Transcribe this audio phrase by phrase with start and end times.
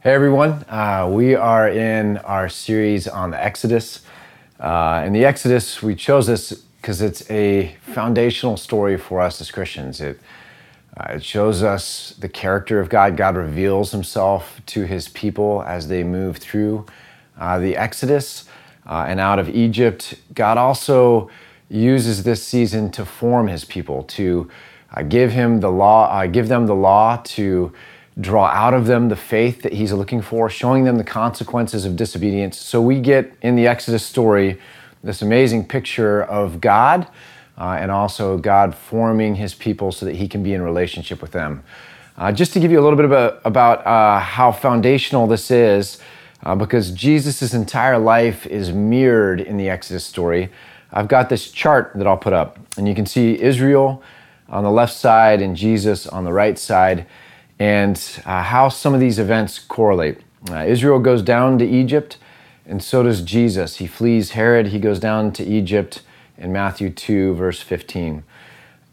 [0.00, 4.02] Hey everyone, uh, we are in our series on the Exodus.
[4.60, 9.50] Uh, in the Exodus, we chose this because it's a foundational story for us as
[9.50, 10.02] Christians.
[10.02, 10.20] It,
[10.98, 13.16] uh, it shows us the character of God.
[13.16, 16.84] God reveals himself to his people as they move through
[17.40, 18.44] uh, the Exodus
[18.86, 20.14] uh, and out of Egypt.
[20.34, 21.30] God also
[21.70, 24.50] uses this season to form his people, to
[24.94, 27.72] uh, give him the law, give them the law to
[28.18, 31.96] draw out of them the faith that he's looking for, showing them the consequences of
[31.96, 32.58] disobedience.
[32.58, 34.58] So we get in the Exodus story
[35.02, 37.06] this amazing picture of God
[37.58, 41.32] uh, and also God forming his people so that he can be in relationship with
[41.32, 41.62] them.
[42.16, 45.98] Uh, just to give you a little bit about, about uh, how foundational this is,
[46.42, 50.50] uh, because Jesus' entire life is mirrored in the Exodus story,
[50.92, 52.58] I've got this chart that I'll put up.
[52.78, 54.02] And you can see Israel
[54.48, 57.06] on the left side and Jesus on the right side
[57.58, 60.20] and uh, how some of these events correlate.
[60.50, 62.18] Uh, Israel goes down to Egypt,
[62.66, 63.76] and so does Jesus.
[63.76, 66.02] He flees Herod, he goes down to Egypt
[66.36, 68.22] in Matthew 2, verse 15.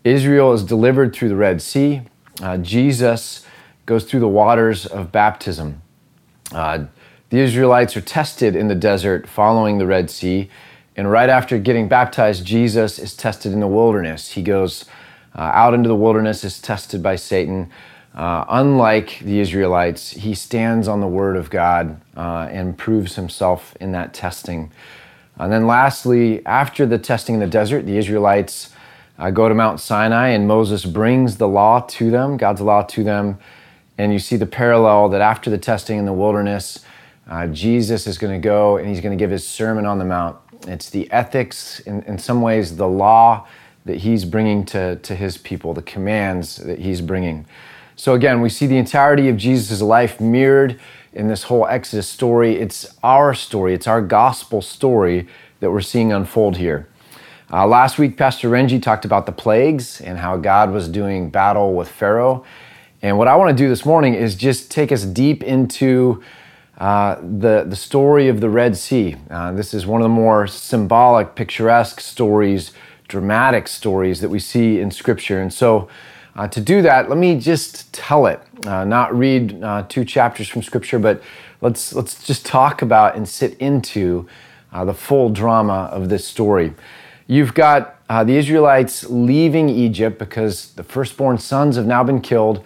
[0.04, 2.02] Israel is delivered through the Red Sea.
[2.42, 3.46] Uh, Jesus
[3.86, 5.82] goes through the waters of baptism.
[6.52, 6.86] Uh,
[7.30, 10.50] the Israelites are tested in the desert following the Red Sea.
[10.96, 14.32] And right after getting baptized, Jesus is tested in the wilderness.
[14.32, 14.86] He goes
[15.36, 17.72] uh, out into the wilderness, is tested by Satan.
[18.14, 23.76] Uh, unlike the Israelites, he stands on the word of God uh, and proves himself
[23.80, 24.72] in that testing.
[25.38, 28.72] And then, lastly, after the testing in the desert, the Israelites
[29.18, 33.04] uh, go to Mount Sinai and Moses brings the law to them, God's law to
[33.04, 33.40] them.
[33.98, 36.86] And you see the parallel that after the testing in the wilderness,
[37.28, 40.06] uh, Jesus is going to go and he's going to give his Sermon on the
[40.06, 40.38] Mount.
[40.68, 43.48] It's the ethics, in, in some ways, the law
[43.86, 47.46] that he's bringing to, to his people, the commands that he's bringing.
[47.96, 50.80] So again, we see the entirety of Jesus' life mirrored
[51.14, 52.56] in this whole Exodus story.
[52.56, 55.28] It's our story, it's our gospel story
[55.60, 56.88] that we're seeing unfold here.
[57.52, 61.76] Uh, last week, Pastor Renji talked about the plagues and how God was doing battle
[61.76, 62.44] with Pharaoh.
[63.04, 66.24] And what I want to do this morning is just take us deep into
[66.80, 69.18] uh, the, the story of the Red Sea.
[69.30, 72.72] Uh, this is one of the more symbolic, picturesque stories,
[73.08, 75.40] dramatic stories that we see in Scripture.
[75.40, 75.88] And so,
[76.36, 80.48] uh, to do that, let me just tell it, uh, not read uh, two chapters
[80.48, 81.22] from Scripture, but
[81.62, 84.28] let's, let's just talk about and sit into
[84.72, 86.74] uh, the full drama of this story.
[87.28, 92.64] You've got uh, the Israelites leaving Egypt because the firstborn sons have now been killed.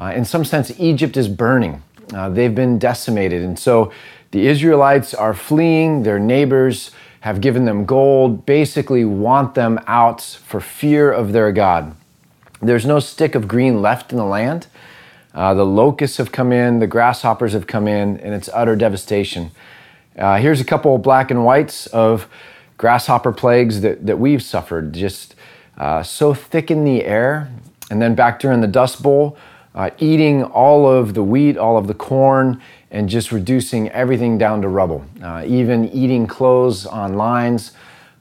[0.00, 1.82] Uh, in some sense, Egypt is burning,
[2.30, 3.42] they've been decimated.
[3.42, 3.92] And so
[4.30, 10.58] the Israelites are fleeing, their neighbors have given them gold, basically want them out for
[10.58, 11.94] fear of their God.
[12.62, 14.66] There's no stick of green left in the land.
[15.32, 19.50] Uh, the locusts have come in, the grasshoppers have come in, and it's utter devastation.
[20.18, 22.28] Uh, here's a couple of black and whites of
[22.76, 25.34] grasshopper plagues that, that we've suffered, just
[25.78, 27.50] uh, so thick in the air.
[27.90, 29.38] And then back during the Dust Bowl,
[29.74, 32.60] uh, eating all of the wheat, all of the corn,
[32.90, 35.04] and just reducing everything down to rubble.
[35.22, 37.72] Uh, even eating clothes on lines,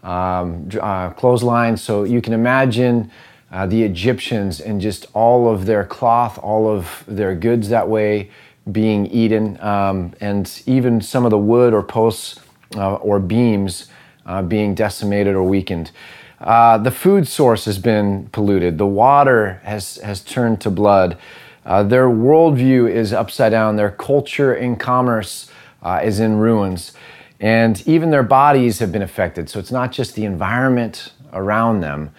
[0.04, 1.82] um, uh, clotheslines.
[1.82, 3.12] So you can imagine
[3.52, 8.30] uh, the Egyptians and just all of their cloth, all of their goods that way
[8.72, 12.40] being eaten, um, and even some of the wood or posts
[12.76, 13.88] uh, or beams
[14.26, 15.92] uh, being decimated or weakened.
[16.40, 18.78] Uh, the food source has been polluted.
[18.78, 21.18] The water has, has turned to blood.
[21.66, 23.76] Uh, their worldview is upside down.
[23.76, 25.52] Their culture and commerce
[25.84, 26.94] uh, is in ruins.
[27.40, 29.50] And even their bodies have been affected.
[29.50, 32.12] So it's not just the environment around them,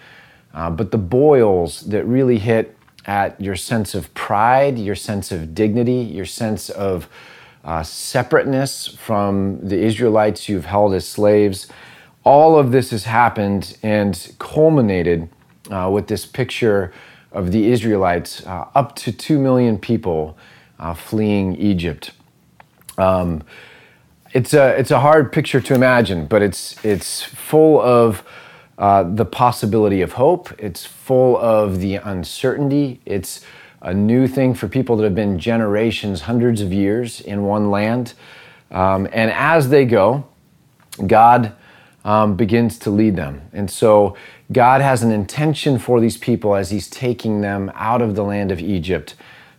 [0.53, 5.55] uh, but the boils that really hit at your sense of pride, your sense of
[5.55, 7.07] dignity, your sense of
[7.63, 11.67] uh, separateness from the Israelites you've held as slaves.
[12.23, 15.29] All of this has happened and culminated
[15.69, 16.93] uh, with this picture
[17.31, 20.37] of the Israelites, uh, up to 2 million people
[20.79, 22.11] uh, fleeing Egypt.
[22.97, 23.43] Um,
[24.33, 28.23] it's, a, it's a hard picture to imagine, but it's, it's full of
[28.81, 30.51] uh, the possibility of hope.
[30.57, 32.99] It's full of the uncertainty.
[33.05, 33.41] It's
[33.79, 38.15] a new thing for people that have been generations, hundreds of years in one land.
[38.71, 40.25] Um, and as they go,
[41.05, 41.53] God
[42.03, 43.43] um, begins to lead them.
[43.53, 44.17] And so
[44.51, 48.51] God has an intention for these people as He's taking them out of the land
[48.51, 49.13] of Egypt.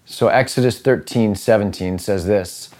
[0.04, 2.70] So Exodus 13, 17 says this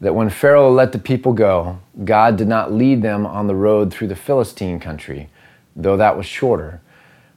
[0.00, 3.92] that when Pharaoh let the people go, God did not lead them on the road
[3.92, 5.30] through the Philistine country,
[5.74, 6.80] though that was shorter.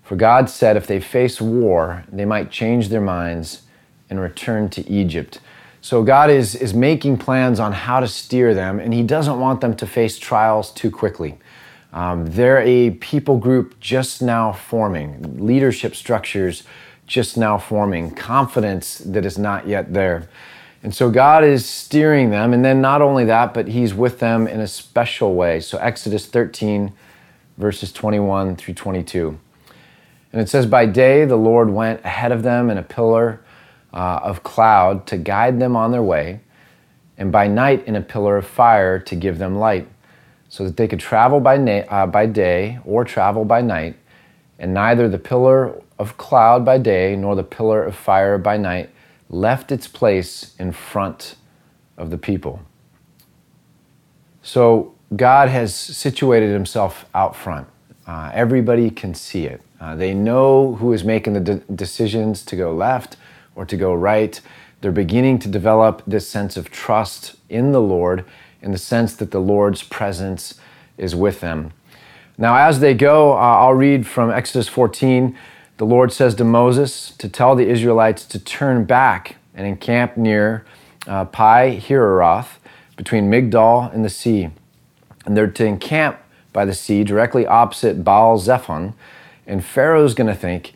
[0.04, 3.64] For God said if they face war, they might change their minds
[4.10, 5.40] and return to Egypt.
[5.82, 9.62] So God is, is making plans on how to steer them, and He doesn't want
[9.62, 11.38] them to face trials too quickly.
[11.94, 16.64] Um, they're a people group just now forming, leadership structures
[17.08, 20.30] just now forming, confidence that is not yet there.
[20.82, 24.48] And so God is steering them, and then not only that, but He's with them
[24.48, 25.60] in a special way.
[25.60, 26.94] So Exodus 13,
[27.58, 29.38] verses 21 through 22.
[30.32, 33.42] And it says, By day the Lord went ahead of them in a pillar
[33.94, 36.40] uh, of cloud to guide them on their way,
[37.18, 39.88] and by night in a pillar of fire to give them light,
[40.48, 43.98] so that they could travel by, na- uh, by day or travel by night.
[44.58, 48.90] And neither the pillar of cloud by day nor the pillar of fire by night
[49.30, 51.36] left its place in front
[51.98, 52.62] of the people.
[54.42, 57.68] So God has situated himself out front.
[58.08, 59.62] Uh, everybody can see it.
[59.80, 63.18] Uh, they know who is making the de- decisions to go left
[63.56, 64.42] or to go right.
[64.82, 68.26] They're beginning to develop this sense of trust in the Lord,
[68.62, 70.60] in the sense that the Lord's presence
[70.98, 71.72] is with them.
[72.38, 75.38] Now, as they go, uh, I'll read from Exodus 14.
[75.80, 80.66] The Lord says to Moses to tell the Israelites to turn back and encamp near
[81.08, 82.58] uh, Pi Hahiroth
[82.98, 84.50] between Migdol and the sea.
[85.26, 86.20] And they're to encamp
[86.52, 88.94] by the sea directly opposite Baal Zephon.
[89.48, 90.74] And Pharaoh's going to think,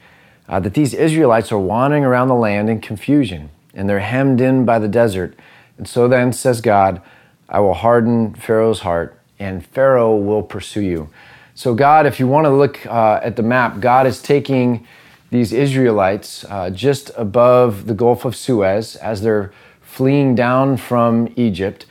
[0.47, 4.63] uh, that these Israelites are wandering around the land in confusion and they're hemmed in
[4.63, 5.37] by the desert.
[5.77, 7.01] And so then says God,
[7.49, 11.09] I will harden Pharaoh's heart and Pharaoh will pursue you.
[11.55, 14.87] So, God, if you want to look uh, at the map, God is taking
[15.29, 19.51] these Israelites uh, just above the Gulf of Suez as they're
[19.81, 21.85] fleeing down from Egypt,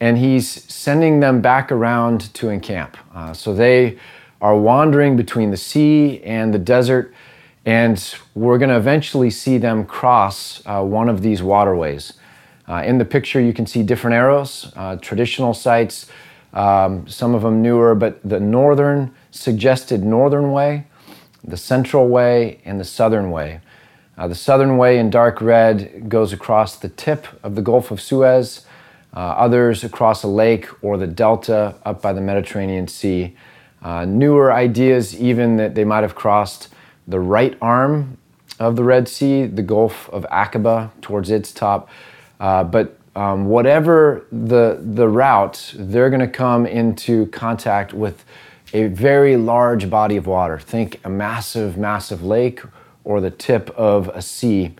[0.00, 2.96] and He's sending them back around to encamp.
[3.14, 3.98] Uh, so they
[4.40, 7.12] are wandering between the sea and the desert
[7.68, 12.14] and we're going to eventually see them cross uh, one of these waterways.
[12.66, 16.06] Uh, in the picture, you can see different arrows, uh, traditional sites,
[16.52, 20.86] um, some of them newer, but the northern suggested northern way,
[21.44, 23.60] the central way, and the southern way.
[24.16, 28.00] Uh, the southern way in dark red goes across the tip of the Gulf of
[28.00, 28.66] Suez,
[29.14, 33.36] uh, others across a lake or the delta up by the Mediterranean Sea.
[33.80, 36.68] Uh, newer ideas, even that they might have crossed
[37.06, 38.18] the right arm
[38.58, 41.88] of the Red Sea, the Gulf of Aqaba towards its top.
[42.40, 48.24] Uh, but um, whatever the, the route, they're going to come into contact with
[48.72, 50.58] a very large body of water.
[50.58, 52.62] Think a massive, massive lake
[53.04, 54.74] or the tip of a sea.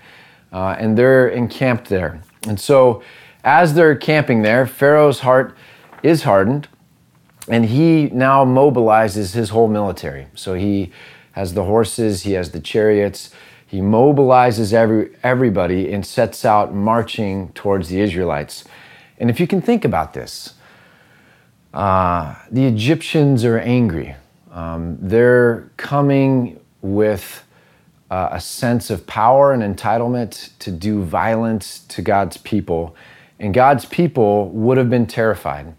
[0.53, 2.23] Uh, and they're encamped there.
[2.47, 3.03] And so,
[3.45, 5.57] as they're camping there, Pharaoh's heart
[6.03, 6.69] is hardened,
[7.49, 10.27] and he now mobilizes his whole military.
[10.35, 10.93] So he
[11.33, 13.31] has the horses, he has the chariots.
[13.69, 18.65] He mobilizes every, everybody and sets out marching towards the Israelites.
[19.19, 20.55] And if you can think about this,
[21.75, 24.17] uh, the Egyptians are angry.
[24.51, 27.45] Um, they're coming with
[28.11, 32.97] uh, a sense of power and entitlement to do violence to God's people.
[33.39, 35.75] And God's people would have been terrified.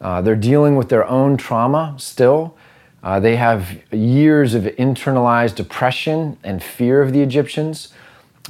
[0.00, 2.56] Uh, they're dealing with their own trauma still.
[3.02, 7.92] Uh, they have years of internalized oppression and fear of the Egyptians.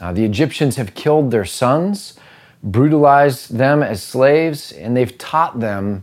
[0.00, 2.19] Uh, the Egyptians have killed their sons,
[2.62, 6.02] brutalized them as slaves, and they've taught them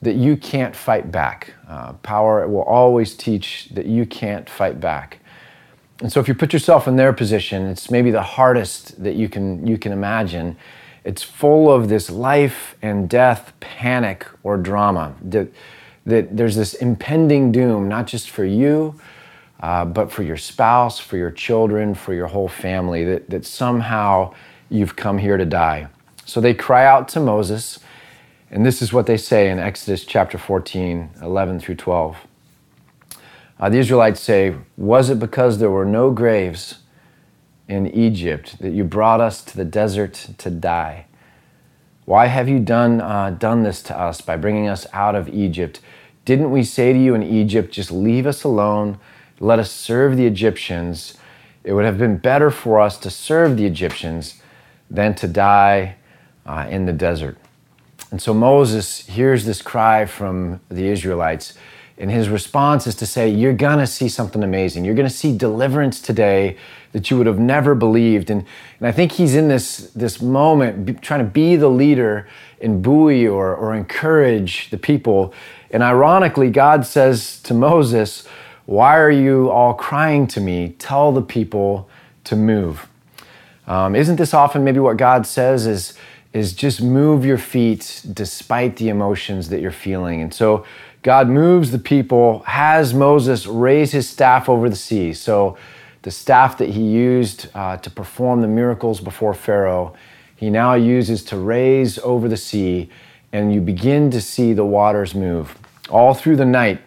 [0.00, 1.54] that you can't fight back.
[1.68, 5.18] Uh, power will always teach that you can't fight back.
[6.00, 9.28] And so if you put yourself in their position, it's maybe the hardest that you
[9.28, 10.56] can, you can imagine.
[11.04, 15.14] It's full of this life and death panic or drama.
[15.22, 15.48] That,
[16.06, 18.98] that there's this impending doom, not just for you,
[19.60, 24.32] uh, but for your spouse, for your children, for your whole family, that, that somehow
[24.68, 25.86] you've come here to die.
[26.24, 27.78] So they cry out to Moses,
[28.50, 32.16] and this is what they say in Exodus chapter 14, 11 through 12.
[33.60, 36.80] Uh, the Israelites say, Was it because there were no graves
[37.68, 41.06] in Egypt that you brought us to the desert to die?
[42.04, 45.80] Why have you done, uh, done this to us by bringing us out of Egypt?
[46.24, 48.98] Didn't we say to you in Egypt, just leave us alone,
[49.40, 51.16] let us serve the Egyptians?
[51.64, 54.42] It would have been better for us to serve the Egyptians
[54.90, 55.96] than to die
[56.44, 57.38] uh, in the desert.
[58.10, 61.54] And so Moses hears this cry from the Israelites,
[61.98, 64.84] and his response is to say, You're gonna see something amazing.
[64.84, 66.56] You're gonna see deliverance today
[66.92, 68.30] that you would have never believed.
[68.30, 68.44] And,
[68.78, 72.28] and I think he's in this, this moment trying to be the leader
[72.60, 75.34] and buoy or, or encourage the people.
[75.70, 78.26] And ironically, God says to Moses,
[78.66, 80.74] Why are you all crying to me?
[80.78, 81.88] Tell the people
[82.24, 82.88] to move.
[83.66, 85.94] Um, isn't this often maybe what God says is,
[86.32, 90.20] is just move your feet despite the emotions that you're feeling.
[90.20, 90.64] And so
[91.02, 95.12] God moves the people, has Moses raise his staff over the sea.
[95.12, 95.56] So
[96.02, 99.94] the staff that he used uh, to perform the miracles before Pharaoh,
[100.36, 102.88] he now uses to raise over the sea,
[103.32, 105.58] and you begin to see the waters move.
[105.90, 106.80] All through the night,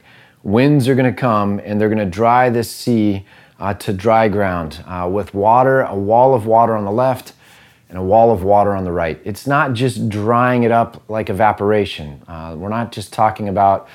[0.43, 3.25] winds are going to come and they're going to dry this sea
[3.59, 7.33] uh, to dry ground uh, with water, a wall of water on the left
[7.89, 9.19] and a wall of water on the right.
[9.23, 12.21] It's not just drying it up like evaporation.
[12.27, 13.87] Uh, we're not just talking about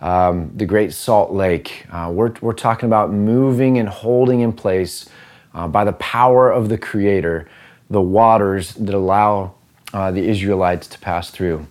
[0.00, 1.86] um, the Great Salt Lake.
[1.90, 5.08] Uh, we're, we're talking about moving and holding in place
[5.54, 7.48] uh, by the power of the Creator
[7.88, 9.54] the waters that allow
[9.92, 11.66] uh, the Israelites to pass through.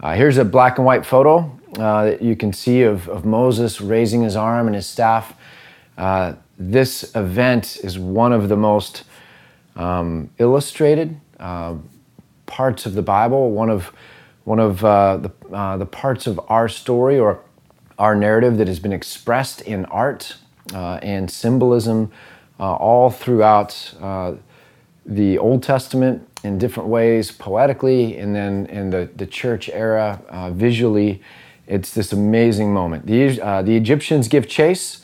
[0.00, 3.80] Uh, here's a black and white photo uh, that you can see of, of Moses
[3.80, 5.34] raising his arm and his staff.
[6.58, 9.02] This event is one of the most
[9.76, 11.20] um, illustrated
[12.46, 13.92] parts of the Bible, one of
[14.44, 15.30] one of the,
[15.78, 17.40] the parts of our story or
[17.98, 20.36] our narrative that has been expressed in art
[20.74, 22.10] uh, and symbolism
[22.58, 24.34] uh, all throughout uh,
[25.06, 30.50] the Old Testament in different ways, poetically, and then in the, the church era, uh,
[30.50, 31.22] visually.
[31.66, 33.06] It's this amazing moment.
[33.06, 35.02] The, uh, the Egyptians give chase.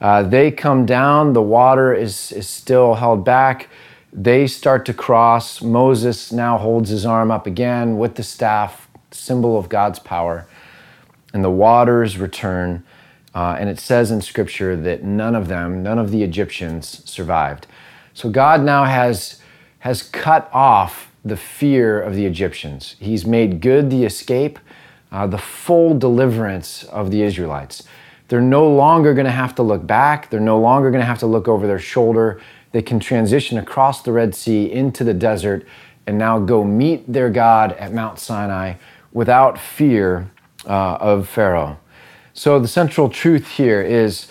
[0.00, 3.68] Uh, they come down, the water is, is still held back.
[4.12, 5.60] They start to cross.
[5.60, 10.46] Moses now holds his arm up again with the staff, symbol of God's power
[11.32, 12.84] and the waters return.
[13.34, 17.66] Uh, and it says in Scripture that none of them, none of the Egyptians survived.
[18.14, 19.40] So God now has,
[19.80, 22.96] has cut off the fear of the Egyptians.
[22.98, 24.58] He's made good the escape,
[25.12, 27.84] uh, the full deliverance of the Israelites.
[28.28, 30.30] They're no longer going to have to look back.
[30.30, 32.40] They're no longer going to have to look over their shoulder.
[32.72, 35.66] They can transition across the Red Sea into the desert
[36.06, 38.74] and now go meet their God at Mount Sinai
[39.12, 40.30] without fear
[40.66, 41.78] uh, of Pharaoh.
[42.32, 44.28] So, the central truth here is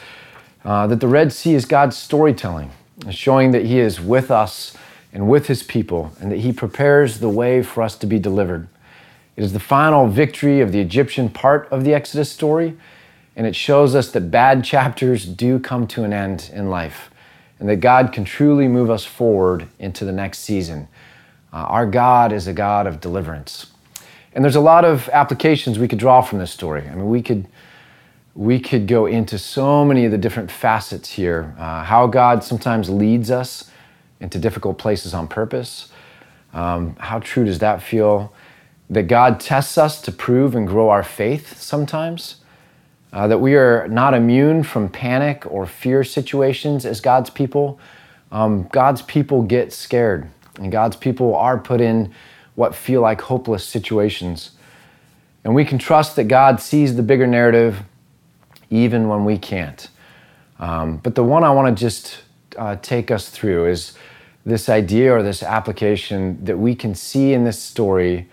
[0.64, 2.72] uh, that the Red Sea is God's storytelling,
[3.10, 4.76] showing that He is with us
[5.14, 8.68] and with His people, and that He prepares the way for us to be delivered.
[9.36, 12.76] It is the final victory of the Egyptian part of the Exodus story,
[13.36, 17.12] and it shows us that bad chapters do come to an end in life,
[17.60, 20.88] and that God can truly move us forward into the next season.
[21.52, 23.68] Uh, our God is a God of deliverance.
[24.34, 26.88] And there's a lot of applications we could draw from this story.
[26.88, 27.48] I mean, we could
[28.36, 31.56] we could go into so many of the different facets here.
[31.58, 33.72] Uh, how God sometimes leads us
[34.20, 35.92] into difficult places on purpose.
[36.54, 38.32] Um, how true does that feel?
[38.92, 42.36] That God tests us to prove and grow our faith sometimes.
[43.14, 47.80] Uh, that we are not immune from panic or fear situations as God's people.
[48.32, 52.14] Um, God's people get scared, and God's people are put in
[52.56, 54.52] what feel like hopeless situations.
[55.44, 57.84] And we can trust that God sees the bigger narrative
[58.70, 59.88] even when we can't.
[60.60, 62.24] Um, but the one I want to just
[62.58, 63.94] uh, take us through is
[64.46, 68.28] this idea or this application that we can see in this story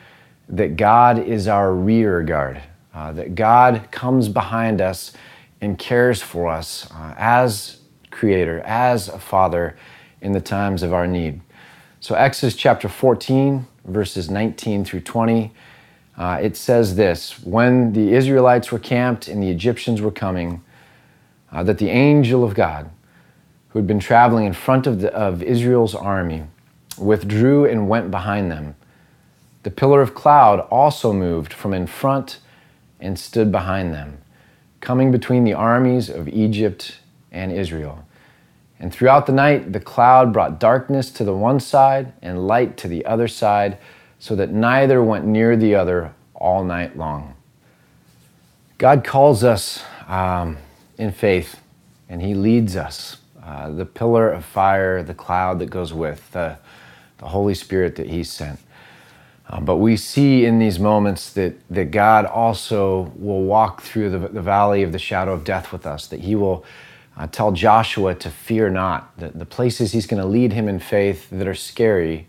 [0.49, 2.61] that God is our rear guard,
[2.94, 5.12] uh, that God comes behind us
[5.60, 7.78] and cares for us uh, as
[8.10, 9.76] creator, as a father
[10.20, 11.40] in the times of our need.
[12.00, 15.52] So, Exodus chapter 14, verses 19 through 20,
[16.16, 20.62] uh, it says this When the Israelites were camped and the Egyptians were coming,
[21.50, 22.90] uh, that the angel of God,
[23.70, 26.44] who had been traveling in front of, the, of Israel's army,
[26.96, 28.76] withdrew and went behind them.
[29.64, 32.38] The pillar of cloud also moved from in front
[33.04, 34.18] and stood behind them,
[34.80, 36.99] coming between the armies of Egypt
[37.30, 38.04] and Israel.
[38.80, 42.88] And throughout the night, the cloud brought darkness to the one side and light to
[42.88, 43.78] the other side,
[44.18, 47.34] so that neither went near the other all night long.
[48.78, 50.56] God calls us um,
[50.99, 51.61] in faith,
[52.08, 53.18] and He leads us.
[53.42, 56.56] Uh, the pillar of fire, the cloud that goes with, the,
[57.18, 58.58] the Holy Spirit that He sent.
[59.48, 64.18] Uh, but we see in these moments that, that God also will walk through the,
[64.28, 66.64] the valley of the shadow of death with us, that He will
[67.16, 70.80] uh, tell Joshua to fear not, that the places he's going to lead him in
[70.80, 72.26] faith that are scary,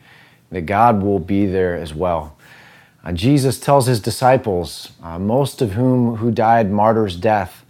[0.52, 2.38] that God will be there as well.
[3.04, 7.66] Uh, Jesus tells his disciples, uh, most of whom who died martyrs' death,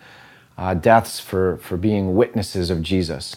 [0.58, 3.36] uh, deaths for, for being witnesses of Jesus.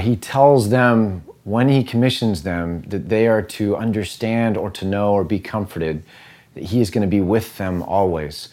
[0.00, 5.12] He tells them when he commissions them that they are to understand or to know
[5.12, 6.02] or be comforted
[6.54, 8.48] that he is going to be with them always.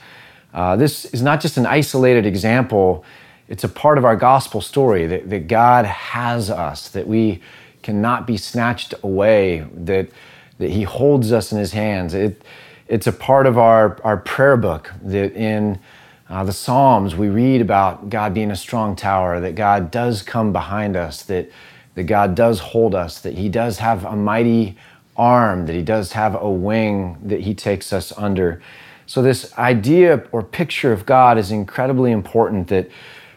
[0.53, 3.03] Uh, this is not just an isolated example
[3.47, 7.41] it's a part of our gospel story that, that God has us, that we
[7.83, 10.09] cannot be snatched away, that,
[10.57, 12.13] that He holds us in His hands.
[12.13, 12.41] It,
[12.87, 15.79] it's a part of our, our prayer book that in
[16.27, 20.51] uh, the Psalms we read about God being a strong tower, that God does come
[20.51, 21.49] behind us, that,
[21.95, 24.77] that God does hold us, that He does have a mighty
[25.17, 28.61] arm, that He does have a wing that He takes us under.
[29.07, 32.89] So, this idea or picture of God is incredibly important that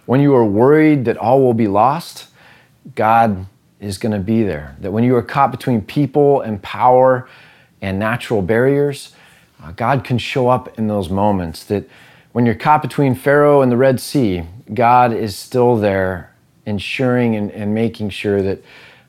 [0.07, 2.29] when you are worried that all will be lost,
[2.95, 3.47] God
[3.81, 4.77] is going to be there.
[4.81, 7.29] That when you are caught between people and power
[7.83, 9.15] and natural barriers,
[9.63, 11.65] uh, God can show up in those moments.
[11.65, 11.89] That
[12.33, 16.33] when you're caught between Pharaoh and the Red Sea, God is still there,
[16.69, 18.63] ensuring and, and making sure that,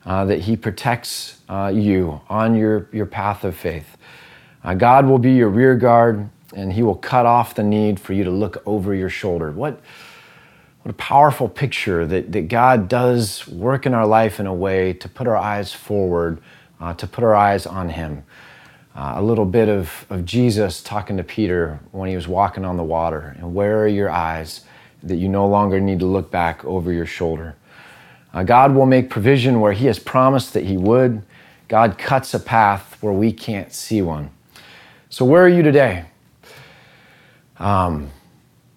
[0.06, 3.96] uh, that He protects uh, you on your, your path of faith.
[4.64, 8.12] Uh, God will be your rear guard, and He will cut off the need for
[8.14, 9.50] you to look over your shoulder.
[9.50, 9.80] What,
[10.82, 14.94] what a powerful picture that, that God does work in our life in a way
[14.94, 16.40] to put our eyes forward,
[16.80, 18.24] uh, to put our eyes on Him.
[18.96, 22.76] Uh, a little bit of, of Jesus talking to Peter when he was walking on
[22.76, 23.36] the water.
[23.38, 24.62] And where are your eyes
[25.02, 27.56] that you no longer need to look back over your shoulder?
[28.32, 31.22] Uh, God will make provision where He has promised that He would.
[31.68, 34.30] God cuts a path where we can't see one.
[35.08, 36.04] So, where are you today?
[37.58, 38.10] Um,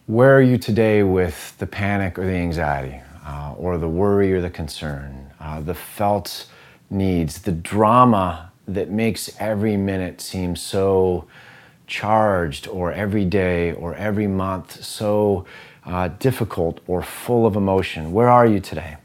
[0.07, 4.41] where are you today with the panic or the anxiety, uh, or the worry or
[4.41, 6.47] the concern, uh, the felt
[6.89, 11.25] needs, the drama that makes every minute seem so
[11.87, 15.45] charged, or every day or every month so
[15.85, 18.11] uh, difficult or full of emotion?
[18.11, 18.97] Where are you today?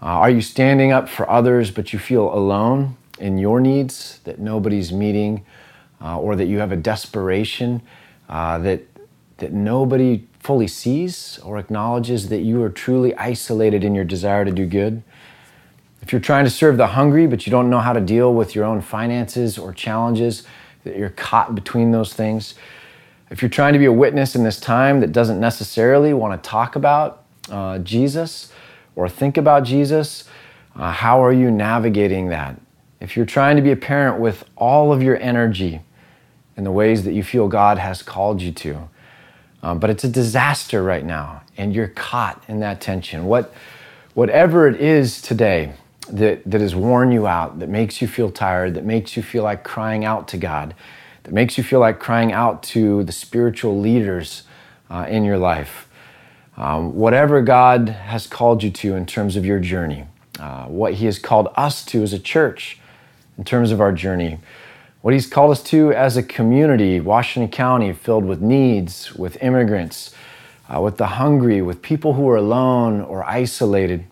[0.00, 4.38] Uh, are you standing up for others, but you feel alone in your needs that
[4.38, 5.44] nobody's meeting,
[6.00, 7.82] uh, or that you have a desperation
[8.28, 8.82] uh, that
[9.38, 14.50] that nobody fully sees or acknowledges that you are truly isolated in your desire to
[14.50, 15.02] do good.
[16.02, 18.54] If you're trying to serve the hungry, but you don't know how to deal with
[18.54, 20.44] your own finances or challenges,
[20.84, 22.54] that you're caught between those things.
[23.30, 26.48] If you're trying to be a witness in this time that doesn't necessarily want to
[26.48, 28.52] talk about uh, Jesus
[28.96, 30.24] or think about Jesus,
[30.74, 32.58] uh, how are you navigating that?
[33.00, 35.80] If you're trying to be a parent with all of your energy
[36.56, 38.88] in the ways that you feel God has called you to,
[39.62, 43.26] um, but it's a disaster right now, and you're caught in that tension.
[43.26, 43.52] What,
[44.14, 45.72] whatever it is today
[46.10, 49.42] that, that has worn you out, that makes you feel tired, that makes you feel
[49.42, 50.74] like crying out to God,
[51.28, 54.44] that makes you feel like crying out to the spiritual leaders
[54.88, 55.86] uh, in your life.
[56.56, 60.06] Um, whatever God has called you to in terms of your journey,
[60.40, 62.78] uh, what He has called us to as a church
[63.36, 64.38] in terms of our journey,
[65.02, 70.14] what He's called us to as a community, Washington County, filled with needs, with immigrants,
[70.74, 74.06] uh, with the hungry, with people who are alone or isolated.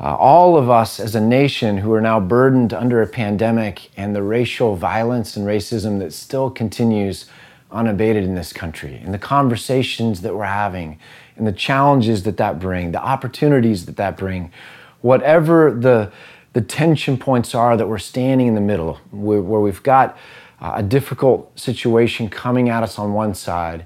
[0.00, 4.14] Uh, all of us as a nation who are now burdened under a pandemic and
[4.14, 7.26] the racial violence and racism that still continues
[7.70, 10.98] unabated in this country, and the conversations that we're having,
[11.36, 14.52] and the challenges that that bring, the opportunities that that bring,
[15.00, 16.12] whatever the
[16.54, 20.16] the tension points are that we're standing in the middle, where, we've got
[20.60, 23.84] a difficult situation coming at us on one side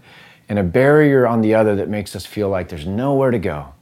[0.51, 3.73] and a barrier on the other that makes us feel like there's nowhere to go.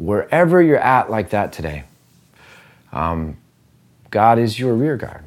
[0.00, 1.84] Wherever you're at like that today,
[2.90, 3.36] um,
[4.08, 5.24] God is your rear guard.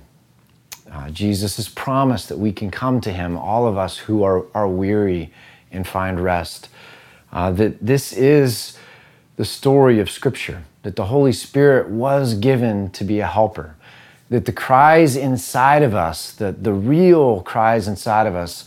[0.91, 4.47] Uh, Jesus has promised that we can come to Him, all of us who are,
[4.55, 5.31] are weary,
[5.71, 6.69] and find rest.
[7.31, 8.75] Uh, that this is
[9.35, 13.75] the story of Scripture that the Holy Spirit was given to be a helper,
[14.29, 18.65] that the cries inside of us, the, the real cries inside of us,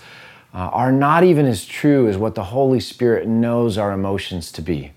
[0.55, 4.63] uh, are not even as true as what the Holy Spirit knows our emotions to
[4.63, 4.93] be.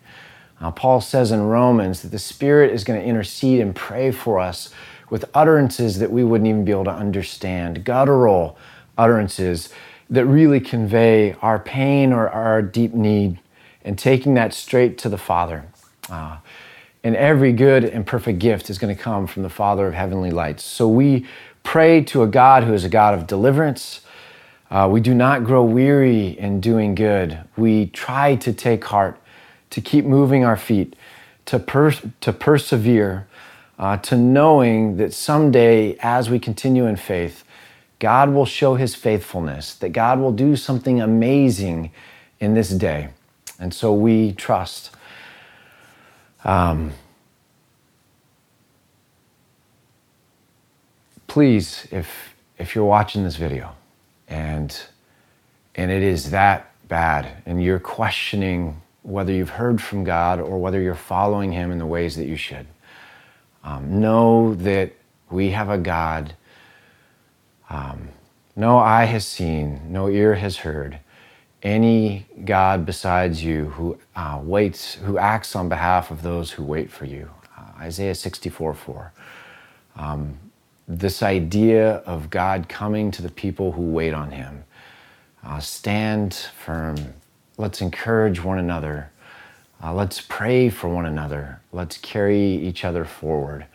[0.62, 4.40] Uh, Paul says in Romans that the Spirit is going to intercede and pray for
[4.40, 4.70] us
[5.10, 8.58] with utterances that we wouldn't even be able to understand, guttural
[8.98, 9.70] utterances
[10.10, 13.40] that really convey our pain or our deep need,
[13.84, 15.66] and taking that straight to the Father.
[16.10, 16.38] Uh,
[17.04, 20.32] and every good and perfect gift is going to come from the Father of heavenly
[20.32, 20.64] lights.
[20.64, 21.26] So we
[21.64, 24.02] pray to a God who is a God of deliverance.
[24.70, 27.40] Uh, we do not grow weary in doing good.
[27.56, 29.20] We try to take heart,
[29.70, 30.96] to keep moving our feet,
[31.46, 31.60] to,
[32.22, 33.28] to persevere,
[33.78, 37.44] uh, to knowing that someday, as we continue in faith,
[38.00, 41.92] God will show his faithfulness, that God will do something amazing
[42.40, 43.10] in this day.
[43.60, 44.92] And so we trust.
[46.46, 46.94] Um,
[51.28, 53.76] please, if if you're watching this video
[54.28, 54.78] and
[55.76, 60.82] and it is that bad and you're questioning whether you've heard from God or whether
[60.82, 62.68] you're following Him in the ways that you should,
[63.64, 64.94] um, know that
[65.32, 66.34] we have a God
[67.70, 68.10] Um,
[68.56, 71.00] no eye has seen, no ear has heard
[71.64, 76.92] any God besides you who uh, waits, who acts on behalf of those who wait
[76.92, 77.30] for you.
[77.58, 79.14] Uh, Isaiah 64 4.
[79.98, 80.40] Um,
[80.88, 84.64] this idea of God coming to the people who wait on him.
[85.46, 86.98] Uh, stand firm.
[87.60, 89.12] Let's encourage one another.
[89.84, 91.60] Uh, let's pray for one another.
[91.74, 93.66] Let's carry each other forward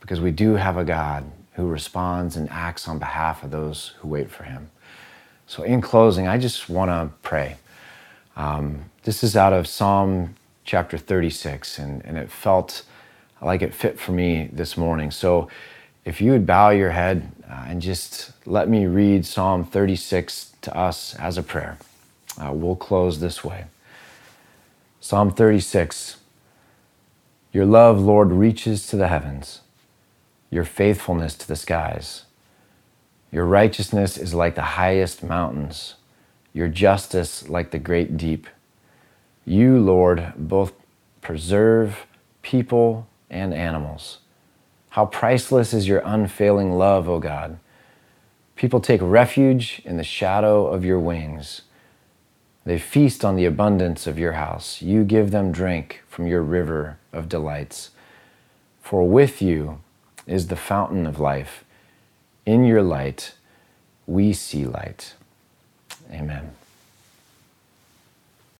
[0.00, 4.06] because we do have a God who responds and acts on behalf of those who
[4.06, 4.70] wait for him.
[5.48, 7.56] So, in closing, I just want to pray.
[8.36, 12.84] Um, this is out of Psalm chapter 36, and, and it felt
[13.42, 15.10] like it fit for me this morning.
[15.10, 15.48] So,
[16.04, 20.76] if you would bow your head uh, and just let me read Psalm 36 to
[20.76, 21.78] us as a prayer,
[22.38, 23.64] uh, we'll close this way.
[25.00, 26.18] Psalm 36
[27.52, 29.60] Your love, Lord, reaches to the heavens,
[30.50, 32.24] your faithfulness to the skies.
[33.30, 35.96] Your righteousness is like the highest mountains,
[36.52, 38.46] your justice like the great deep.
[39.44, 40.72] You, Lord, both
[41.20, 42.06] preserve
[42.42, 44.18] people and animals.
[44.90, 47.58] How priceless is your unfailing love, O God.
[48.54, 51.62] People take refuge in the shadow of your wings.
[52.64, 54.80] They feast on the abundance of your house.
[54.80, 57.90] You give them drink from your river of delights.
[58.80, 59.80] For with you
[60.26, 61.64] is the fountain of life.
[62.46, 63.34] In your light,
[64.06, 65.14] we see light.
[66.10, 66.52] Amen.